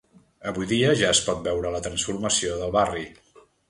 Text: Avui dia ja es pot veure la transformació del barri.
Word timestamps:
Avui 0.51 0.67
dia 0.71 0.95
ja 1.03 1.13
es 1.17 1.23
pot 1.27 1.45
veure 1.51 1.77
la 1.77 1.85
transformació 1.91 2.61
del 2.65 2.79
barri. 2.83 3.11